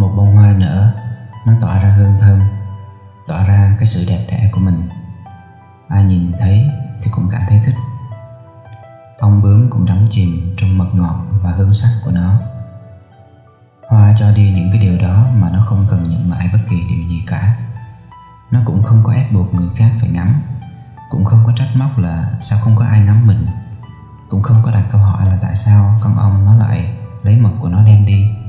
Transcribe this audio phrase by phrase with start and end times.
[0.00, 0.94] Một bông hoa nở,
[1.46, 2.40] Nó tỏa ra hương thơm,
[3.26, 4.88] Tỏa ra cái sự đẹp đẽ của mình.
[5.88, 6.70] Ai nhìn thấy
[7.02, 7.74] thì cũng cảm thấy thích.
[9.20, 12.34] Phong bướm cũng đắm chìm trong mật ngọt và hương sắc của nó.
[13.88, 16.76] Hoa cho đi những cái điều đó mà nó không cần nhận lại bất kỳ
[16.90, 17.56] điều gì cả.
[18.50, 20.34] Nó cũng không có ép buộc người khác phải ngắm,
[21.10, 23.46] Cũng không có trách móc là sao không có ai ngắm mình,
[24.28, 27.52] Cũng không có đặt câu hỏi là tại sao con ong nó lại lấy mật
[27.60, 28.39] của nó đem đi.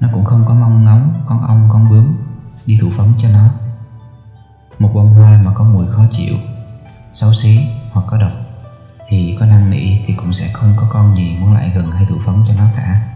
[0.00, 2.16] Nó cũng không có mong ngóng con ong con bướm
[2.66, 3.48] đi thụ phấn cho nó.
[4.78, 6.36] Một bông hoa mà có mùi khó chịu,
[7.12, 8.32] xấu xí hoặc có độc
[9.08, 12.06] Thì có năn nỉ thì cũng sẽ không có con gì muốn lại gần hay
[12.06, 13.14] thụ phấn cho nó cả.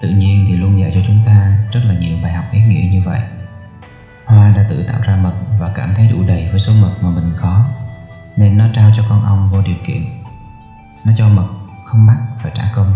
[0.00, 2.88] Tự nhiên thì luôn dạy cho chúng ta rất là nhiều bài học ý nghĩa
[2.92, 3.20] như vậy.
[4.26, 7.10] Hoa đã tự tạo ra mật và cảm thấy đủ đầy với số mật mà
[7.10, 7.64] mình có
[8.36, 10.02] Nên nó trao cho con ong vô điều kiện.
[11.04, 11.46] Nó cho mật
[11.84, 12.92] không bắt phải trả công.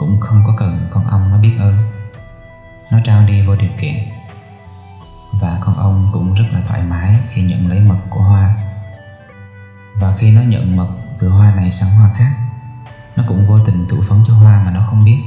[0.00, 1.76] Cũng không có cần con ong nó biết ơn.
[2.90, 3.94] Nó trao đi vô điều kiện.
[5.40, 8.56] Và con ong cũng rất là thoải mái khi nhận lấy mật của hoa.
[10.00, 12.32] Và khi nó nhận mật từ hoa này sang hoa khác
[13.16, 15.22] Nó cũng vô tình thụ phấn cho hoa mà nó không biết.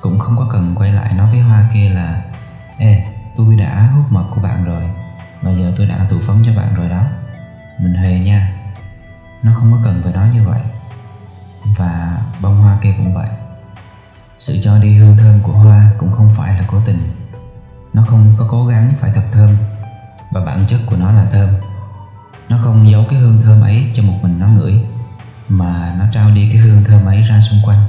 [0.00, 2.22] Cũng không có cần quay lại nói với Hoa kia là
[2.78, 4.90] Ê, tôi đã hút mật của bạn rồi
[5.42, 7.02] Và giờ tôi đã thụ phấn cho bạn rồi đó.
[7.78, 8.52] Mình hề nha.
[9.42, 10.60] Nó không có cần phải nói như vậy.
[11.78, 13.28] Và bông hoa kia cũng vậy.
[14.38, 17.12] Sự cho đi hương thơm của hoa cũng không phải là cố tình.
[17.92, 19.56] Nó không có cố gắng phải thật thơm,
[20.32, 21.48] Và bản chất của nó là thơm.
[22.48, 24.86] Nó không giấu cái hương thơm ấy cho một mình nó ngửi,
[25.48, 27.82] Mà nó trao đi cái hương thơm ấy ra xung quanh.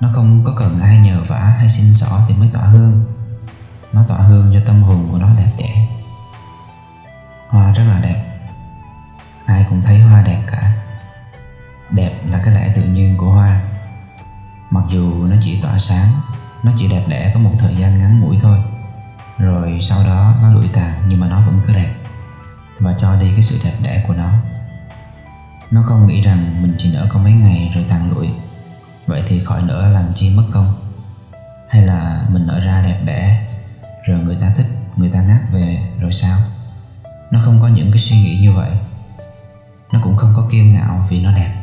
[0.00, 3.04] Nó không có cần ai nhờ vả hay xin xỏ thì mới tỏa hương.
[3.92, 5.86] Nó tỏa hương cho tâm hồn của nó đẹp đẽ.
[7.48, 8.24] Hoa rất là đẹp.
[9.46, 10.72] Ai cũng thấy hoa đẹp cả.
[11.90, 13.60] Đẹp là cái lẽ tự nhiên của hoa.
[14.70, 16.08] Mặc dù nó chỉ tỏa sáng,
[16.62, 18.62] Nó chỉ đẹp đẽ có một thời gian ngắn ngủi thôi.
[19.38, 21.94] Rồi sau đó nó lụi tàn nhưng mà nó vẫn cứ đẹp.
[22.78, 24.32] Và cho đi cái sự đẹp đẽ của nó.
[25.70, 28.28] Nó không nghĩ rằng mình chỉ nở có mấy ngày rồi tàn lụi.
[29.06, 30.74] Vậy thì khỏi nở làm chi mất công.
[31.68, 33.46] Hay là mình nở ra đẹp đẽ,
[34.06, 34.66] Rồi người ta thích,
[34.96, 36.38] Người ta ngát về, rồi sao?
[37.30, 38.70] Nó không có những cái suy nghĩ như vậy.
[39.92, 41.59] Nó cũng không có kiêu ngạo vì nó đẹp.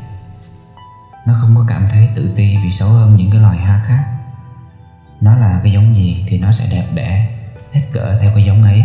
[1.27, 4.03] Nó không có cảm thấy tự ti vì xấu hơn những cái loài hoa khác.
[5.21, 7.37] Nó là cái giống gì thì nó sẽ đẹp đẽ,
[7.73, 8.83] Hết cỡ theo cái giống ấy.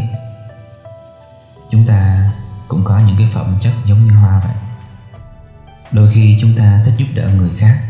[1.70, 2.30] Chúng ta
[2.68, 4.54] cũng có những cái phẩm chất giống như hoa vậy.
[5.92, 7.82] Đôi khi chúng ta thích giúp đỡ người khác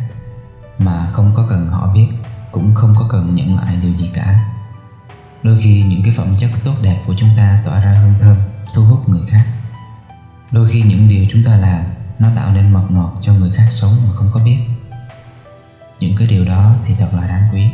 [0.79, 2.09] mà không có cần họ biết,
[2.53, 4.45] cũng không có cần nhận lại điều gì cả.
[5.43, 8.37] Đôi khi những cái phẩm chất tốt đẹp của chúng ta tỏa ra hương thơm,
[8.75, 9.47] thu hút người khác.
[10.51, 11.84] Đôi khi những điều chúng ta làm
[12.22, 14.59] nó tạo nên mật ngọt cho người khác sống mà không có biết.
[16.00, 17.66] Những cái điều đó thì thật là đáng quý.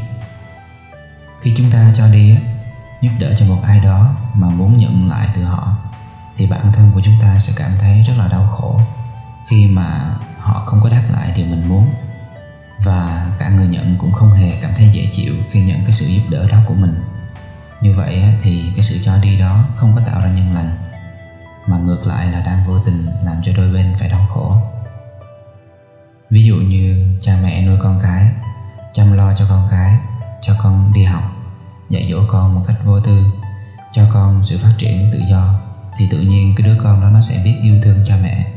[1.40, 2.36] Khi chúng ta cho đi
[3.00, 5.76] giúp đỡ cho một ai đó mà muốn nhận lại từ họ,
[6.36, 8.80] thì bản thân của chúng ta sẽ cảm thấy rất là đau khổ
[9.48, 11.94] khi mà họ không có đáp lại điều mình muốn.
[12.84, 16.06] Và cả người nhận cũng không hề cảm thấy dễ chịu khi nhận cái sự
[16.06, 17.02] giúp đỡ đó của mình.
[17.80, 20.87] Như vậy thì cái sự cho đi đó không có tạo ra nhân lành
[21.68, 24.56] mà ngược lại là đang vô tình làm cho đôi bên phải đau khổ.
[26.30, 28.32] Ví dụ như cha mẹ nuôi con cái,
[28.92, 29.98] chăm lo cho con cái,
[30.40, 31.22] cho con đi học,
[31.90, 33.24] dạy dỗ con một cách vô tư,
[33.92, 35.60] cho con sự phát triển tự do,
[35.98, 38.52] thì tự nhiên cái đứa con đó nó sẽ biết yêu thương cha mẹ,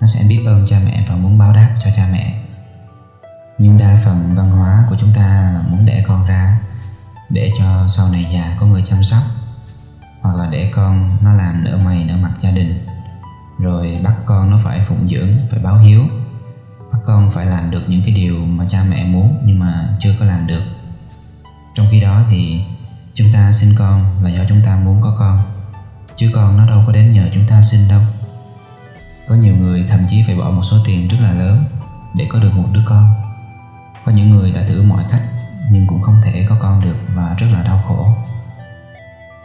[0.00, 2.42] nó sẽ biết ơn cha mẹ và muốn báo đáp cho cha mẹ.
[3.58, 6.60] Nhưng đa phần văn hóa của chúng ta là muốn đẻ con ra,
[7.28, 9.22] để cho sau này già có người chăm sóc
[10.26, 12.86] hoặc là để con nó làm nở mày nở mặt gia đình.
[13.58, 16.02] Rồi bắt con nó phải phụng dưỡng, phải báo hiếu.
[16.92, 20.14] Bắt con phải làm được những cái điều mà cha mẹ muốn nhưng mà chưa
[20.18, 20.62] có làm được.
[21.74, 22.64] Trong khi đó thì
[23.14, 25.42] chúng ta sinh con là do chúng ta muốn có con,
[26.16, 28.00] chứ con nó đâu có đến nhờ chúng ta sinh đâu.
[29.28, 31.64] Có nhiều người thậm chí phải bỏ một số tiền rất là lớn
[32.14, 33.14] để có được một đứa con.
[34.04, 35.22] Có những người đã thử mọi cách
[35.70, 38.16] nhưng cũng không thể có con được và rất là đau khổ.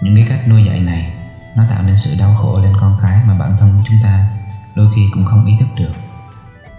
[0.02, 1.14] Những cái cách nuôi dạy này,
[1.56, 4.30] nó tạo nên sự đau khổ lên con cái mà bản thân chúng ta
[4.76, 5.94] đôi khi cũng không ý thức được.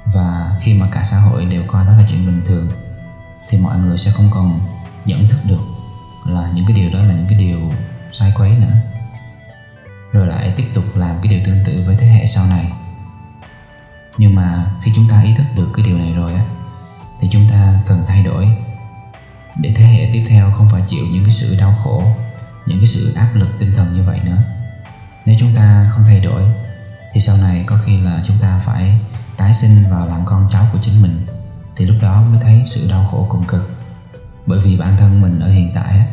[0.05, 2.71] Và khi mà cả xã hội đều coi đó là chuyện bình thường,
[3.49, 4.61] thì mọi người sẽ không còn
[5.05, 5.61] nhận thức được
[6.27, 7.73] là những cái điều đó là những cái điều
[8.13, 8.77] sai quấy nữa.
[10.13, 12.73] Rồi lại tiếp tục làm cái điều tương tự với thế hệ sau này.
[14.19, 16.45] Nhưng mà khi chúng ta ý thức được cái điều này rồi á,
[17.21, 18.57] thì chúng ta cần thay đổi
[19.57, 22.05] để thế hệ tiếp theo không phải chịu những cái sự đau khổ
[22.67, 24.39] những cái sự áp lực tinh thần như vậy nữa.
[25.27, 26.43] Nếu chúng ta không thay đổi,
[27.13, 29.01] thì sau này có khi là chúng ta phải
[29.37, 31.27] tái sinh vào làm con cháu của chính mình,
[31.77, 33.71] thì lúc đó mới thấy sự đau khổ cùng cực.
[34.47, 36.07] Bởi vì bản thân mình ở hiện tại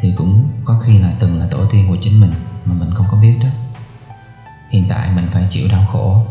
[0.00, 2.32] thì cũng có khi là từng là tổ tiên của chính mình
[2.64, 3.48] mà mình không có biết đó.
[4.70, 6.26] Hiện tại mình phải chịu đau khổ,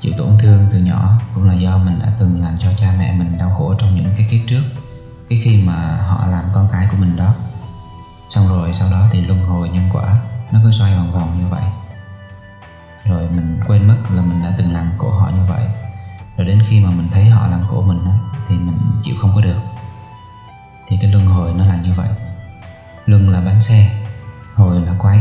[0.00, 3.12] chịu tổn thương từ nhỏ cũng là do mình đã từng làm cho cha mẹ
[3.12, 4.62] mình đau khổ trong những cái kiếp trước,
[5.28, 7.34] cái khi mà họ làm con cái của mình đó
[8.30, 10.20] xong rồi sau đó thì luân hồi nhân quả,
[10.50, 11.62] nó cứ xoay vòng vòng như vậy.
[13.04, 15.66] Rồi mình quên mất là mình đã từng làm khổ họ như vậy.
[16.36, 18.00] Rồi đến khi mà mình thấy họ làm khổ mình
[18.48, 19.58] thì mình chịu không có được.
[20.88, 22.08] Thì cái luân hồi nó là như vậy.
[23.06, 23.90] Luân là bánh xe,
[24.54, 25.20] hồi là quay.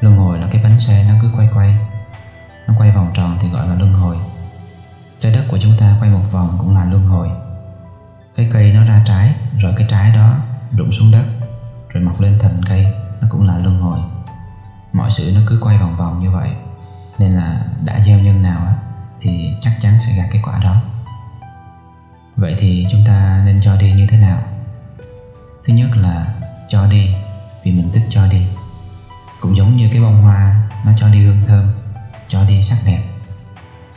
[0.00, 1.78] Luân hồi là cái bánh xe nó cứ quay quay.
[2.66, 4.16] Nó quay vòng tròn thì gọi là luân hồi.
[5.20, 7.30] Trái đất của chúng ta quay một vòng cũng là luân hồi.
[8.36, 10.36] Cái cây nó ra trái, rồi cái trái đó
[10.72, 11.24] rụng xuống đất
[11.96, 13.98] rồi mọc lên thành cây, nó cũng là luân hồi.
[14.92, 16.50] Mọi sự nó cứ quay vòng vòng như vậy.
[17.18, 18.74] Nên là đã gieo nhân nào á,
[19.20, 20.82] thì chắc chắn sẽ gặt cái quả đó.
[22.36, 24.42] Vậy thì chúng ta nên cho đi như thế nào?
[25.64, 26.34] Thứ nhất là
[26.68, 27.14] cho đi,
[27.64, 28.46] vì mình thích cho đi.
[29.40, 31.72] Cũng giống như cái bông hoa, nó cho đi hương thơm,
[32.28, 33.02] cho đi sắc đẹp.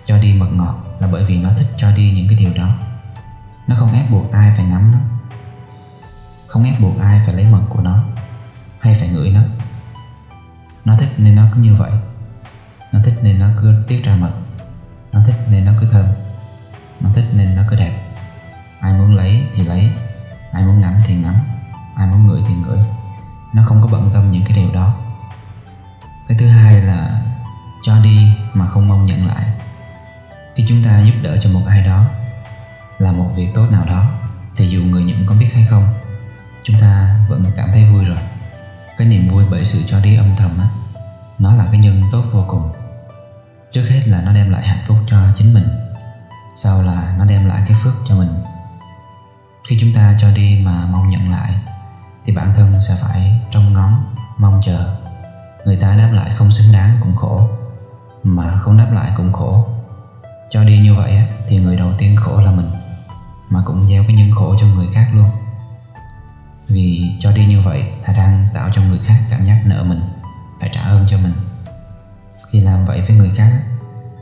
[0.05, 2.75] Cho đi mật ngọt là bởi vì nó thích cho đi những cái điều đó.
[3.67, 5.18] Nó không ép buộc ai phải ngắm nó
[6.49, 8.03] không ép buộc ai phải lấy mật của nó,
[8.79, 9.41] hay phải ngửi nó.
[10.85, 11.91] Nó thích nên nó cứ như vậy.
[12.93, 14.31] Nó thích nên nó cứ tiết ra mật.
[15.11, 16.05] Nó thích nên nó cứ thơm.
[16.99, 17.99] Nó thích nên nó cứ đẹp.
[18.79, 19.91] Ai muốn lấy thì lấy.
[20.51, 21.35] Ai muốn ngắm thì ngắm.
[21.95, 22.79] Ai muốn ngửi thì ngửi.
[23.53, 24.95] Nó không có bận tâm những cái điều đó.
[26.27, 27.21] Cái thứ hai là
[27.81, 29.43] cho đi mà không mong nhận lại.
[30.55, 32.05] Khi chúng ta giúp đỡ cho một ai đó
[32.97, 34.11] làm một việc tốt nào đó,
[34.57, 35.98] thì dù người nhận có biết hay không
[36.71, 38.17] chúng ta vẫn cảm thấy vui rồi.
[38.97, 40.69] Cái niềm vui bởi sự cho đi âm thầm á,
[41.39, 42.71] nó là cái nhân tốt vô cùng.
[43.71, 45.67] Trước hết là nó đem lại hạnh phúc cho chính mình,
[46.55, 48.29] sau là nó đem lại cái phước cho mình.
[49.69, 51.53] Khi chúng ta cho đi mà mong nhận lại,
[52.25, 54.95] thì bản thân sẽ phải trông ngóng, mong chờ.
[55.65, 57.49] Người ta đáp lại không xứng đáng cũng khổ,
[58.23, 59.67] mà không đáp lại cũng khổ.
[60.49, 62.71] Cho đi như vậy thì người đầu tiên khổ là mình,
[63.49, 65.29] mà cũng gieo cái nhân khổ cho người khác luôn
[66.69, 70.01] vì cho đi như vậy ta đang tạo cho người khác cảm giác nợ mình,
[70.59, 71.33] phải trả ơn cho mình.
[72.51, 73.51] Khi làm vậy với người khác,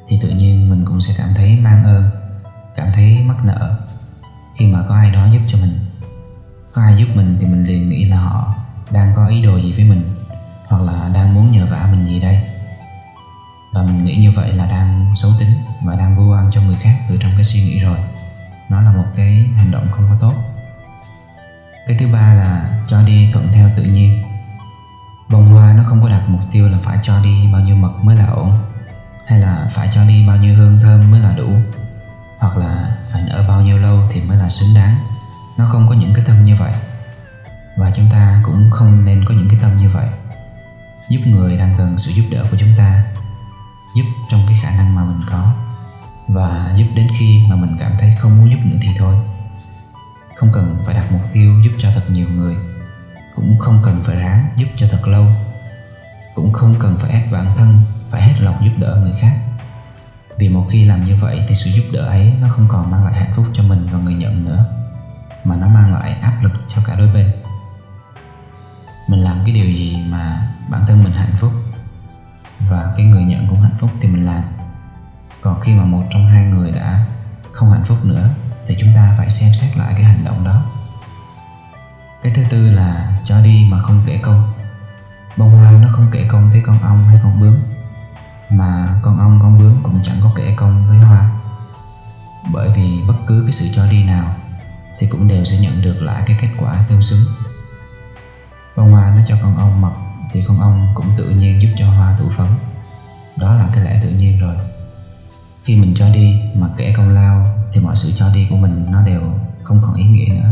[0.07, 2.09] thì tự nhiên mình cũng sẽ cảm thấy mang ơn,
[2.75, 3.79] cảm thấy mắc nợ.
[4.55, 5.79] Khi mà có ai đó giúp cho mình,
[6.73, 8.55] có ai giúp mình thì mình liền nghĩ là họ
[8.91, 10.15] đang có ý đồ gì với mình,
[10.65, 12.41] hoặc là đang muốn nhờ vả mình gì đây.
[13.73, 15.51] Và mình nghĩ như vậy là đang xấu tính
[15.83, 17.97] và đang vu oan cho người khác từ trong cái suy nghĩ rồi.
[18.69, 20.33] Nó là một cái hành động không có tốt
[21.87, 24.23] cái thứ ba là cho đi thuận theo tự nhiên.
[25.29, 27.91] Bông hoa nó không có đặt mục tiêu là phải cho đi bao nhiêu mật
[28.03, 28.53] mới là ổn,
[29.27, 31.49] hay là phải cho đi bao nhiêu hương thơm mới là đủ,
[32.39, 34.95] hoặc là phải nở bao nhiêu lâu thì mới là xứng đáng.
[35.57, 36.71] Nó không có những cái tâm như vậy.
[37.77, 40.07] Và chúng ta cũng không nên có những cái tâm như vậy.
[41.09, 43.03] Giúp người đang cần sự giúp đỡ của chúng ta.
[43.95, 45.53] Giúp trong cái khả năng mà mình có.
[46.27, 49.15] Và giúp đến khi mà mình cảm thấy không muốn giúp nữa thì thôi
[50.37, 52.55] không cần phải đặt mục tiêu giúp cho thật nhiều người.
[53.35, 55.25] Cũng không cần phải ráng giúp cho thật lâu.
[56.35, 59.37] Cũng không cần phải ép bản thân phải hết lòng giúp đỡ người khác.
[60.37, 63.05] Vì một khi làm như vậy thì sự giúp đỡ ấy nó không còn mang
[63.05, 64.65] lại hạnh phúc cho mình và người nhận nữa,
[65.43, 67.31] mà nó mang lại áp lực cho cả đôi bên.
[69.07, 71.51] Mình làm cái điều gì mà bản thân mình hạnh phúc
[72.59, 74.43] và cái người nhận cũng hạnh phúc thì mình làm.
[75.41, 77.05] Còn khi mà một trong hai người đã
[77.51, 78.29] không hạnh phúc nữa
[78.67, 80.63] thì chúng ta phải xem xét lại cái hành động đó.
[82.23, 84.53] Cái thứ tư là cho đi mà không kể công
[85.37, 87.57] bông hoa nó không kể công với con ong hay con bướm,
[88.49, 91.31] mà con ong, con bướm cũng chẳng có kể công với hoa.
[92.53, 94.35] Bởi vì bất cứ cái sự cho đi nào
[94.99, 97.19] thì cũng đều sẽ nhận được lại cái kết quả tương xứng.
[98.77, 99.93] Bông hoa nó cho con ong mật
[100.33, 102.47] thì con ong cũng tự nhiên giúp cho hoa thụ phấn.
[103.35, 104.55] Đó là cái lẽ tự nhiên rồi.
[105.63, 108.85] Khi mình cho đi mà kể công lao thì mọi sự cho đi của mình
[108.91, 109.21] nó đều
[109.63, 110.49] không còn ý nghĩa nữa.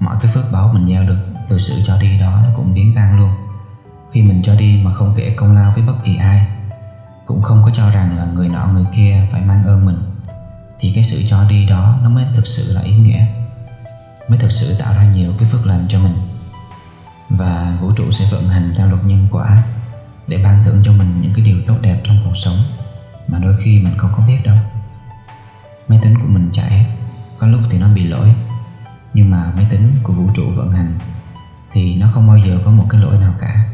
[0.00, 2.92] Mọi cái phước báo mình gieo được từ sự cho đi đó nó cũng biến
[2.96, 3.30] tan luôn.
[4.12, 6.46] Khi mình cho đi mà không kể công lao với bất kỳ ai,
[7.26, 9.98] cũng không có cho rằng là người nọ người kia phải mang ơn mình,
[10.78, 13.26] thì cái sự cho đi đó nó mới thực sự là ý nghĩa,
[14.28, 16.14] mới thực sự tạo ra nhiều cái phước lành cho mình.
[17.30, 19.62] Và vũ trụ sẽ vận hành theo luật nhân quả
[20.26, 22.56] để ban thưởng cho mình những cái điều tốt đẹp trong cuộc sống
[23.28, 24.56] mà đôi khi mình không có biết đâu
[25.92, 26.86] máy tính của mình chạy.
[27.38, 28.34] Có lúc thì nó bị lỗi.
[29.14, 30.98] Nhưng mà máy tính của vũ trụ vận hành
[31.72, 33.64] thì nó không bao giờ có một cái lỗi nào cả.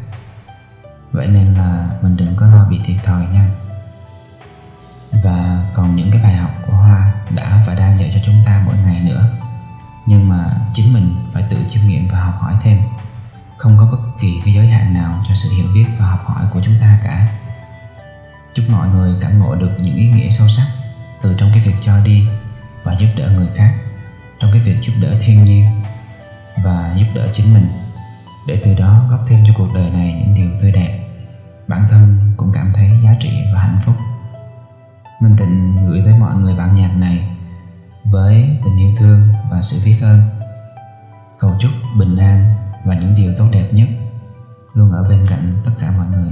[1.11, 3.49] Vậy nên là mình đừng có lo bị thiệt thòi nha.
[5.11, 8.63] Và còn những cái bài học của hoa đã và đang dạy cho chúng ta
[8.65, 9.29] mỗi ngày nữa.
[10.05, 12.79] Nhưng mà chính mình phải tự chiêm nghiệm và học hỏi thêm.
[13.57, 16.45] Không có bất kỳ cái giới hạn nào cho sự hiểu biết và học hỏi
[16.53, 17.27] của chúng ta cả.
[18.53, 20.78] Chúc mọi người cảm ngộ được những ý nghĩa sâu sắc
[21.21, 22.27] từ trong cái việc cho đi
[22.83, 23.73] và giúp đỡ người khác,
[24.39, 25.81] trong cái việc giúp đỡ thiên nhiên
[26.63, 27.67] và giúp đỡ chính mình.
[28.47, 30.99] Để từ đó góp thêm cho cuộc đời này những điều tươi đẹp,
[31.67, 33.95] bản thân cũng cảm thấy giá trị và hạnh phúc.
[35.21, 37.29] Minh tịnh gửi tới mọi người bản nhạc này
[38.03, 40.21] với tình yêu thương và sự biết ơn.
[41.39, 43.87] Cầu chúc bình an và những điều tốt đẹp nhất
[44.73, 46.31] luôn ở bên cạnh tất cả mọi người.